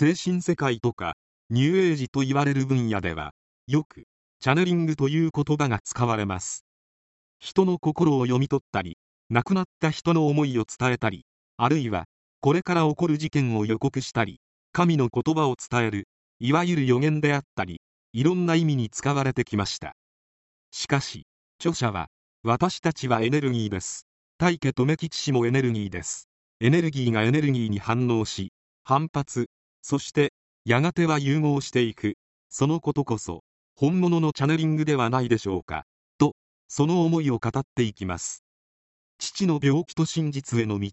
[0.00, 1.16] 精神世界とか
[1.50, 3.32] ニューエイジと言われる分野では
[3.66, 4.04] よく
[4.38, 6.64] チャネリングという言葉が使われます。
[7.40, 8.96] 人の心を読み取ったり
[9.28, 11.26] 亡くなった人の思いを伝えたり
[11.56, 12.04] あるいは
[12.40, 14.38] これから起こる事件を予告したり
[14.70, 16.06] 神の言葉を伝える
[16.38, 17.80] いわゆる予言であったり
[18.12, 19.96] いろんな意味に使われてきました。
[20.70, 21.26] しかし
[21.58, 22.06] 著者は
[22.44, 24.06] 私たちはエネルギーです。
[24.38, 26.28] 大家留吉氏もエネルギーです。
[26.60, 28.52] エネルギーがエネルギーに反応し
[28.84, 29.48] 反発
[29.82, 30.32] そして
[30.64, 32.16] やがては融合していく。
[32.50, 33.42] そのことこそ
[33.74, 35.84] 本物のチャネリングではないでしょうか。
[36.18, 36.34] と
[36.68, 38.42] その思いを語っていきます。
[39.18, 40.90] 父の病気と真実への道。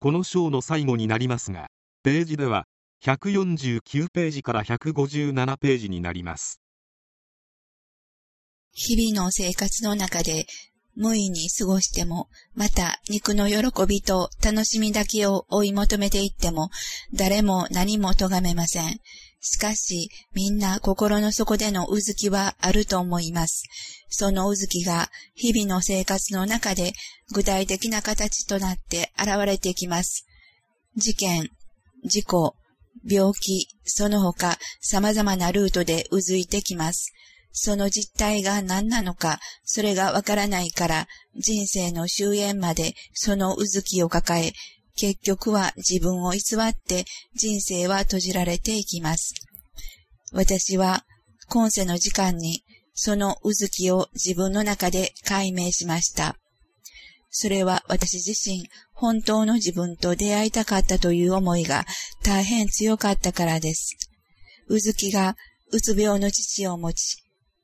[0.00, 1.68] この章の最後になりますが
[2.02, 2.64] ページでは
[3.04, 6.60] 149ページから157ページになります。
[8.72, 10.46] 日々の生活の中で
[11.00, 16.68] 無意に過ごしても、また肉の喜びと楽しみだけを追い求めていっても、
[17.14, 19.00] 誰も何も咎めません。
[19.40, 23.64] しかし、みんな心の底でのうずきはあると思います。
[24.10, 26.92] そのうずきが日々の生活の中で
[27.32, 30.26] 具体的な形となって現れてきます。
[30.96, 31.48] 事件、
[32.04, 32.54] 事故、
[33.08, 37.14] 病気、その他様々なルートでうずいてきます。
[37.52, 44.52] その実態が何なのか、それがわからないから、人生の終焉までそのうずきを抱え、
[44.96, 49.34] 結局は自分を偽って人生は閉じられていきます。
[50.32, 51.04] 私は
[51.48, 52.62] 今世の時間に
[52.94, 56.36] そのうずきを自分の中で解明しました。
[57.30, 61.86] それは私自身本当の自分と出会いたかったという思いが
[62.22, 63.96] 大変強かったからです。
[64.66, 65.36] うずきが
[65.72, 67.19] うつ病の父を持ち、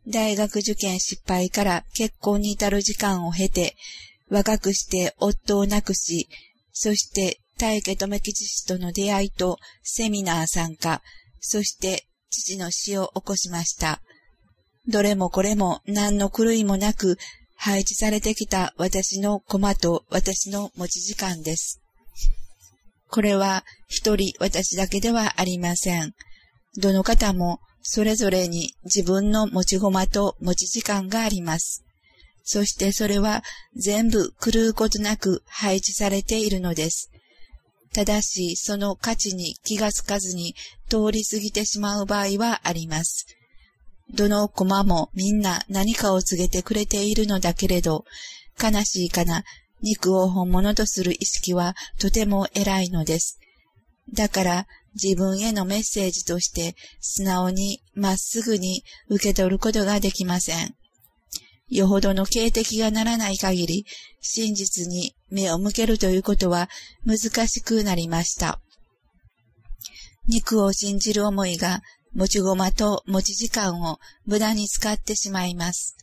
[0.08, 3.76] 大学受験失敗から結婚に至る時間を経て、
[4.28, 6.28] 若くして夫を亡くし、
[6.72, 11.02] そして大家留吉氏との出会いとセミナー参加、
[11.40, 14.00] そして父の死を起こしました。
[14.88, 17.18] どれもこれも何の狂いもなく
[17.56, 21.80] 配置されてきた私の駒と私の持ち時間です。
[23.08, 26.12] これは一人私だけではありません。
[26.76, 31.84] どの方もそれぞれに自分の持ち駒と持ち時間があります。
[32.42, 33.44] そしてそれは
[33.76, 37.12] 全部狂うことなく配置されているのです。
[37.92, 40.56] ただし、その価値に気がつかずに
[40.88, 43.26] 通り過ぎてしまう場合はあります。
[44.12, 48.04] どの駒もみんな何かを告げてくれているのだけれど、
[48.60, 49.44] 悲しいかな、
[49.80, 53.38] 肉を本物とする意識はとても偉いのです。
[54.12, 54.66] だから
[55.00, 60.74] 自分へのメッセージとして素直にまっすぐに受け取ることができません。
[61.68, 63.86] よほどの警笛がならない限り、
[64.20, 66.68] 真実に目を向けるということは
[67.04, 68.60] 難しくなりました。
[70.28, 71.82] 肉を信じる思いが
[72.14, 75.96] 持ち駒と持ち時間を無駄に使ってしまいます。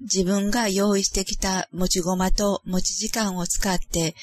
[0.00, 4.14] 自分が用意してきた持ち駒と持ち時間を使って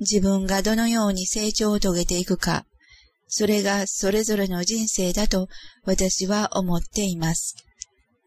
[0.00, 2.64] 自分がどのように成長を遂げていくか、
[3.34, 5.48] それがそれぞれの人生だと
[5.86, 7.56] 私は思っています。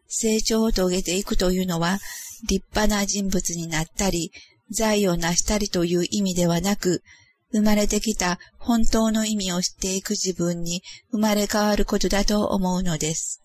[0.08, 2.00] 成長を遂げていくというのは、
[2.48, 4.32] 立派な人物になったり、
[4.68, 7.04] 財を成したりという意味ではなく、
[7.52, 10.82] 生まれてきた本当の意味を知っていく自分に
[11.12, 13.40] 生まれ変わることだと思うのです。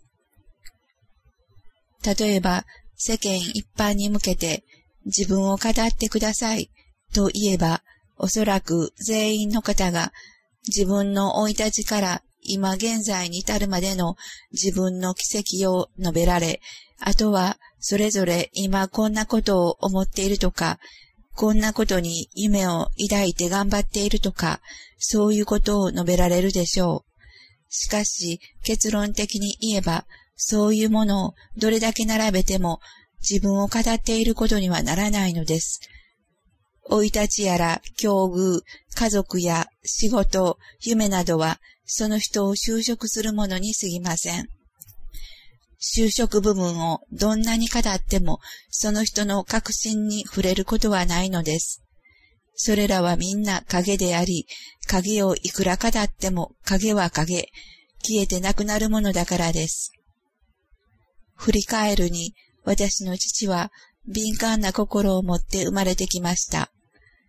[2.03, 2.65] 例えば、
[2.95, 4.63] 世間一般に向けて
[5.05, 6.71] 自分を語ってください
[7.13, 7.83] と言えば、
[8.17, 10.11] おそらく全員の方が
[10.67, 14.15] 自分の生い立ちから今現在に至るまでの
[14.51, 16.61] 自分の奇跡を述べられ、
[16.99, 20.79] あとはそれぞれ今こんなことを思っているとか、
[21.33, 24.61] こんなことに夢を抱いて頑張っているとか、
[24.97, 27.11] そういうことを述べられるでしょう。
[27.69, 30.05] しかし結論的に言えば、
[30.35, 32.79] そういうものをどれだけ並べても
[33.21, 35.79] 自分を語っていることにはならないのです。
[36.89, 38.61] 生い立ちやら、境遇、
[38.95, 44.47] 家族や仕事、夢などは、その人を就職するものに過ぎません。
[45.81, 48.39] 就職部分をどんなに語っても、
[48.69, 51.81] その人の確信に触れることはないのです。
[52.55, 54.45] それらはみんな影であり、
[54.87, 57.49] 影をいくら語っても影は影、
[58.03, 59.91] 消えてなくなるものだからです。
[61.35, 63.71] 振り返るに、私の父は
[64.07, 66.71] 敏感な心を持って生まれてきました。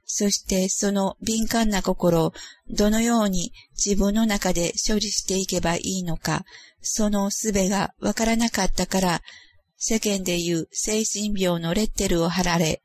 [0.04, 2.32] そしてその敏感な心を
[2.70, 3.52] どのように
[3.82, 6.44] 自分の中で処理していけばいいのか、
[6.80, 9.22] その術がわからなかったから、
[9.76, 12.82] 世間でいう精神病のレッテルを貼られ、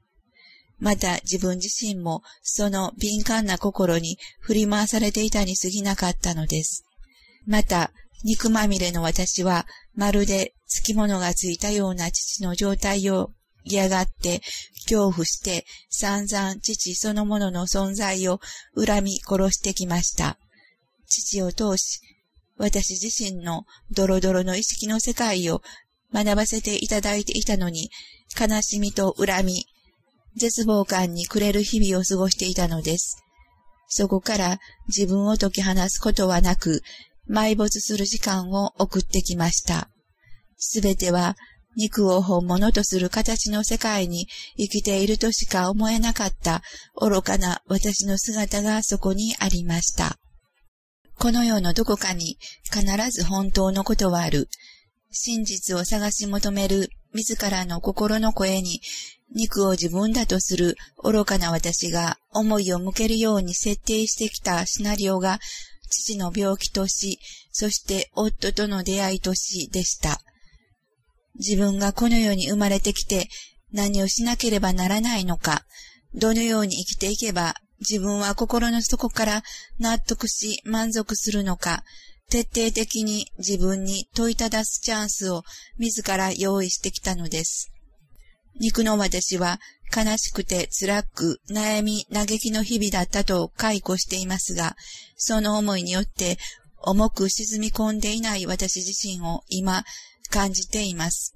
[0.80, 6.86] また自分自身もその敏感な心に振り回されていたに過ぎなかったのです。
[7.46, 7.92] また、
[8.24, 13.32] 肉まみれの私は、まるで付き物がついたような父の状態を
[13.70, 14.42] 嫌がって、
[14.84, 18.40] 恐怖して、散々父そのものの存在を
[18.76, 20.38] 恨み殺してきました。
[21.08, 22.02] 父を通し、
[22.58, 25.62] 私自身のドロドロの意識の世界を
[26.14, 27.92] 学ばせていただいていたのに、
[28.40, 29.66] 悲しみと恨み、
[30.36, 33.24] 絶望感に暮れる日々を過ごしていたのです。
[33.88, 36.82] そこから自分を解き放すことはなく、
[37.30, 39.90] 埋没する時間を送ってきました。
[40.58, 41.36] すべては
[41.78, 44.28] 肉を本物とする形の世界に
[44.58, 46.64] 生きているとしか思えなかった
[47.00, 50.18] 愚かな私の姿がそこにありました。
[51.20, 52.82] この世のどこかに必
[53.12, 54.50] ず本当のことはある。
[55.12, 58.82] 真実を探し求める自らの心の声に
[59.34, 65.40] 肉を自分だとする愚かな私が思いを向けるように設定してきたシナリオが
[65.90, 67.20] 父の病気とし、
[67.52, 70.22] そして夫との出会いとしでした。
[71.38, 73.28] 自分がこの世に生まれてきて
[73.72, 75.64] 何をしなければならないのか、
[76.14, 79.44] どのように生きていけば自分は心の底から
[79.80, 81.84] 納得し満足するのか、
[82.30, 85.44] 徹底的に自分に問いただすチャンスを
[85.78, 87.72] 自ら用意してきたのです。
[88.60, 89.60] 肉の私は
[89.96, 94.76] 悲しくて辛く悩み嘆きの日々だったと解雇していますが、
[95.16, 96.38] その思いによって
[96.80, 99.84] 重く沈み込んでいない私自身を今
[100.30, 101.36] 感じています。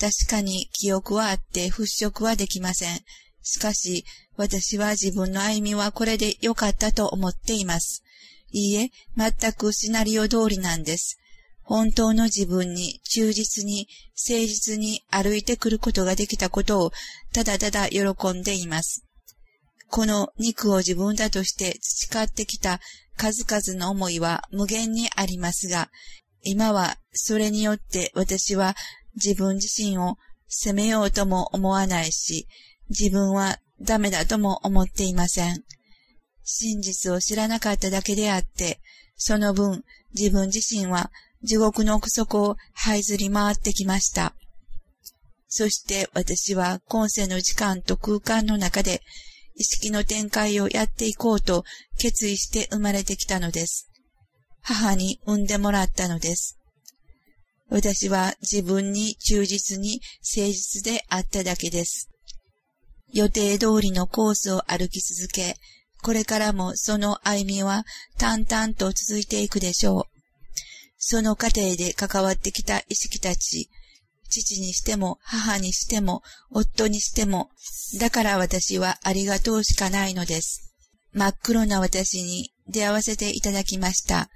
[0.00, 3.00] 確かに記憶はあって払拭はできません。
[3.42, 4.04] しかし、
[4.36, 8.02] 私は自分の歩みはこれで良かったと思っています。
[8.50, 11.18] いいえ、全くシナリオ通りなんです。
[11.62, 13.88] 本当の自分に忠実に
[14.28, 16.92] 誠実に歩いてくることができたことを
[17.32, 18.02] ただただ喜
[18.32, 19.04] んでいます。
[19.88, 22.80] この肉を自分だとして培ってきた
[23.16, 25.90] 数々の思いは無限にありますが、
[26.44, 28.74] 今はそれによって私は
[29.14, 32.46] 自分自身を責めようとも思わないし、
[32.90, 35.62] 自分はダメだとも思っていません。
[36.44, 38.78] 真実を知らなかっただけであって、
[39.16, 41.10] その分自分自身は
[41.42, 44.34] 地獄の奥底を這いずり回ってきました。
[45.48, 49.02] そして私は今世の時間と空間の中で
[49.54, 51.64] 意識の展開をやっていこうと
[51.98, 53.88] 決意して生まれてきたのです。
[54.64, 56.58] 母に産んでもらったのです。
[57.68, 60.00] 私は自分に忠実に
[60.36, 62.08] 誠実であっただけです。
[63.12, 65.56] 予定通りのコースを歩き続け、
[66.02, 67.84] これからもその歩みは
[68.18, 70.04] 淡々と続いていくでしょう。
[70.96, 73.68] その過程で関わってきた意識たち、
[74.30, 77.50] 父にしても、母にしても、夫にしても、
[78.00, 80.73] だから私はありがとうしかないのです。
[81.14, 84.28] 真っ黒な私に出会わせていただきました。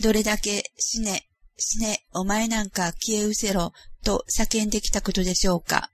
[0.00, 1.26] どれだけ死ね、
[1.56, 3.72] 死ね、お前なんか消え失せろ、
[4.04, 5.90] と叫んできたことでしょうか。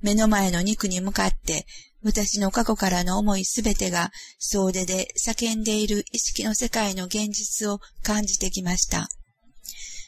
[0.00, 1.66] 目の前の肉に向かって、
[2.04, 9.08] 私の過去からの思いすべてが総出で叫んでいる意識の世界の現実を感じてきました。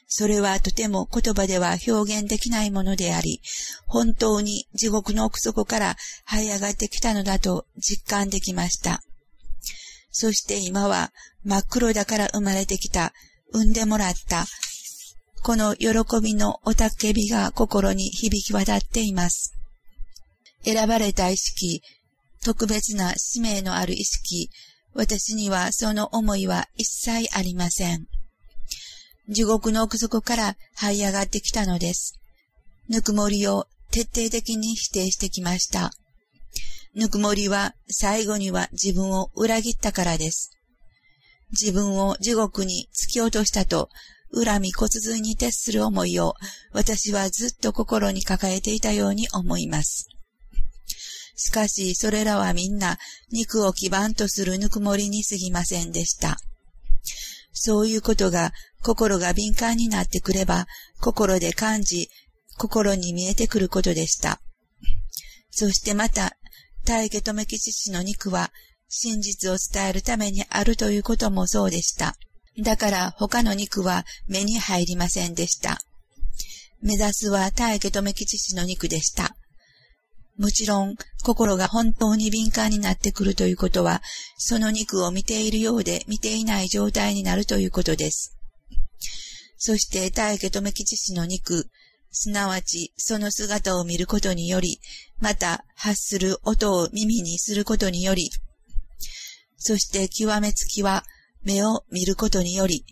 [0.07, 3.41] それはとても言葉では表現できないものであり、
[3.87, 5.97] 本当に地獄の奥底から
[6.29, 9.03] 這い上がってきたのだと実感できました。
[10.17, 13.13] そして今は真っ黒だから生まれてきた、
[13.53, 14.47] 産んでもらった、
[15.43, 15.89] この喜
[16.23, 19.53] びのおたけびが心に響き渡っています。
[20.65, 21.83] 選ばれた意識、
[22.45, 24.51] 特別な使命のある意識、
[24.95, 28.07] 私にはその思いは一切ありません。
[29.29, 32.21] 地獄の奥底から這い上がってきたのです。
[32.89, 35.91] ぬくもりを徹底的に否定してきました。
[36.95, 40.53] ぬくもりは最後には自分を裏切ったからです。
[41.51, 43.89] 自分を地獄に突き落としたと、
[44.33, 46.35] 恨み骨髄に徹する思いを
[46.73, 50.09] 私はずっと心に抱えていたように思います。
[51.37, 52.99] しかし、それらはみんな
[53.31, 56.37] 肉を基盤とするぬくもりに過ぎませんでした。
[57.53, 60.67] そういうことが心が敏感になってくれば、
[61.01, 62.09] 心で感じ、
[62.57, 64.41] 心に見えてくることでした。
[65.51, 66.37] そしてまた、
[66.85, 68.53] 大家留吉氏の肉は、
[68.89, 72.17] 真実を伝えるためにあるということもそうでした。
[72.59, 75.81] だから他の肉は目に入りませんでした。
[76.81, 79.35] 目指すは大家留吉氏の肉でした。
[80.37, 84.03] もちろん、心が本当に敏感になってくるということは、
[84.37, 88.37] その肉を見ているようで見ていない状態になるということです。
[89.57, 91.71] そして、大家留吉氏の肉、
[92.17, 94.81] すなわちその姿を見ることにより、
[95.19, 98.31] また発する音を耳にすることにより、
[99.59, 101.05] そして極めつきは
[101.43, 102.87] 目を見ることにより、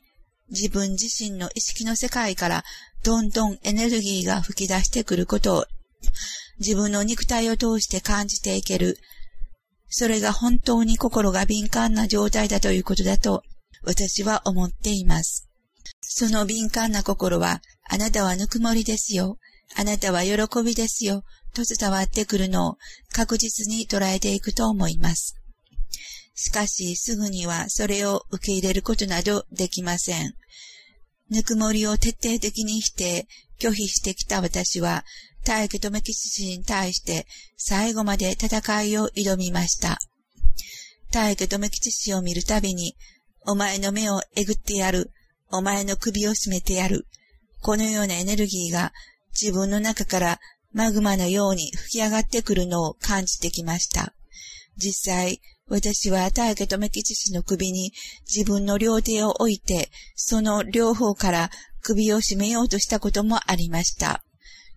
[0.50, 2.64] 自分自身の意識の世界から
[3.04, 5.66] どんどんエネルギーが吹き出してくることを
[6.58, 8.98] 自分の肉体を通して感じていける。
[9.88, 13.44] それが本当に心が敏感な状態だということだと
[13.84, 15.48] 私は思っています。
[16.00, 19.38] その敏感な心は、あなたはぬくもりですよ。
[19.74, 21.24] あなたは喜びですよ。
[21.54, 22.78] と伝わってくるのを
[23.12, 25.36] 確実に捉えていくと思います。
[26.34, 30.34] しかし、すぐにはそれを受け入れることなどできません。
[31.30, 33.26] ぬくもりを徹底的に否定、
[33.58, 35.04] 拒否してきた私は、
[35.44, 39.98] 大家留吉氏に対して最後まで戦いを挑みました。
[41.10, 42.96] 大家留吉氏を見るたびに、
[43.46, 45.10] お前の目をえぐってやる。
[45.50, 47.06] お前の首を絞めてやる。
[47.62, 48.92] このようなエネルギーが
[49.40, 50.40] 自分の中から
[50.72, 54.12] マグマのように吹き上がってくるのを感じてきました。
[54.76, 57.92] 実際、私は大家留吉氏の首に
[58.26, 61.50] 自分の両手を置いて、その両方から
[61.82, 64.24] 首を絞めようとしたこともありました。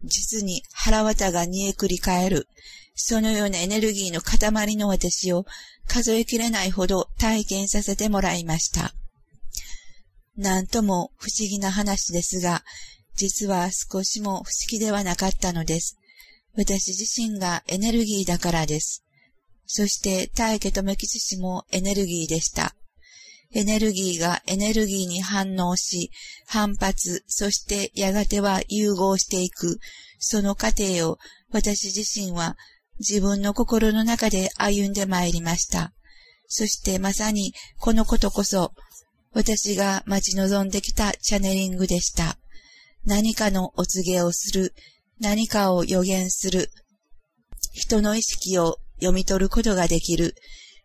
[0.04, 2.48] 実に腹渡が煮えくり返る。
[2.94, 5.46] そのようなエネルギーの塊の私を
[5.88, 8.94] 数えきれないほど体験させてもらいました。
[10.38, 12.64] なんとも不思議な話ですが、
[13.16, 15.98] 実は少しも不思議ではなかったのです。
[16.58, 19.04] 私自身がエネルギーだからです。
[19.66, 22.76] そして大家留吉氏もエネルギーでした。
[23.54, 26.12] エネルギーがエネルギーに反応し、
[26.46, 29.80] 反発、そしてやがては融合していく、
[30.20, 31.18] その過程を
[31.52, 32.58] 私自身は
[33.00, 35.94] 自分の心の中で歩んでまいりました。
[36.48, 38.74] そしてまさにこのことこそ
[39.36, 42.38] 私が待ち望んできたチャネリングでした。
[43.06, 44.74] 何かのお告げをする、
[45.20, 46.72] 何かを予言する、
[47.74, 50.36] 人の意識を読み取ることができる、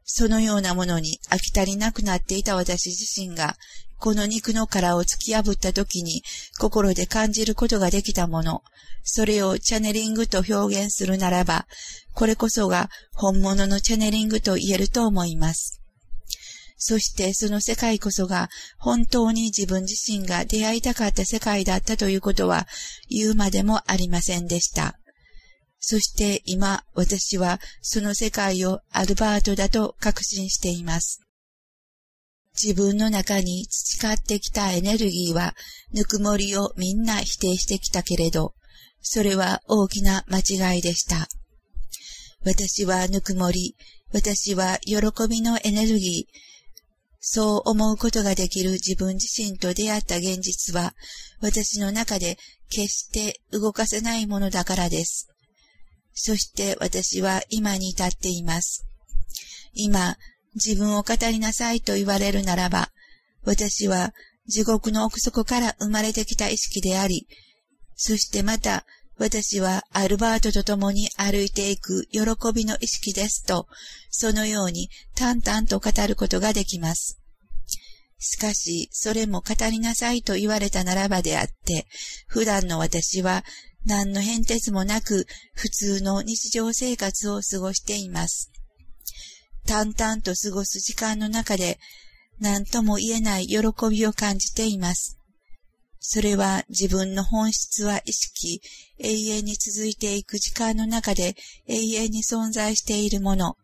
[0.02, 3.54] そのようなものに飽き足りなくなっていた私自身が、
[4.00, 6.24] この肉の殻を突き破った時に
[6.58, 8.64] 心で感じることができたもの、
[9.04, 11.68] それをチャネリングと表現するならば、
[12.14, 15.79] これこそが本物のチャネリングと言えると思います。
[16.82, 22.66] そしてその世界こそが本当に自分自身が出会いたかった世界だったということは
[23.10, 24.98] 言うまでもありませんでした。
[25.78, 31.20] そして今私はその世界をアルバートだと確信しています。
[32.60, 35.54] 自分の中に培ってきたエネルギーは
[35.92, 38.54] ぬくもりをみんな否定してきたけれど、
[39.02, 40.38] それは大きな間
[40.74, 41.28] 違いでした。
[42.42, 43.76] 私はぬくもり、
[44.12, 44.96] 私は喜
[45.28, 46.49] びのエネルギー、
[47.20, 50.94] そう思うことができる自分自身と出会った現実は、
[51.40, 52.38] 私の中で
[52.70, 55.28] 決して動かせないものだからです。
[56.14, 58.86] そして私は今に至っています。
[59.74, 60.16] 今、
[60.54, 62.90] 自分を語りなさいと言われるならば、
[63.44, 64.12] 私は
[64.46, 67.26] 地獄の奥底から生まれてきた意識であり、
[67.96, 68.86] そしてまた
[69.20, 72.20] 私はアルバートと共に歩いていく喜
[72.54, 73.66] びの意識ですと、
[74.08, 77.20] そのように淡々と語ることができます。
[78.18, 81.86] しかし、それも語りなさいと言われたならばであって、
[82.28, 83.44] 普段の私は
[83.84, 88.50] 何の変哲もなく普通の日常生活を過ごしています。
[89.66, 91.78] 淡々と過ごす時間の中で
[92.38, 93.58] 何とも言えない喜
[93.90, 95.19] びを感じています。
[96.00, 98.62] それは自分の本質は意識、
[98.98, 101.36] 永遠に続いていく時間の中で
[101.68, 103.56] 永遠に存在しているもの、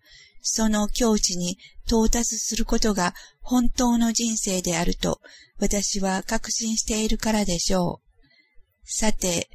[0.42, 5.20] その境地に到達することが本当の人生であると
[5.58, 8.88] 私は確信しているからでしょう。
[8.88, 9.48] さて、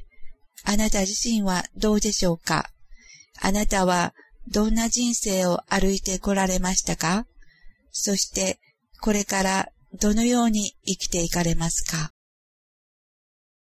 [0.64, 2.68] あなた自身はどうでしょうか？
[3.40, 4.12] あなたは
[4.48, 7.26] どんな人生を歩いてこられましたか？
[7.90, 8.58] そして、
[9.00, 9.68] これから
[10.00, 12.11] どのように生きていかれますか？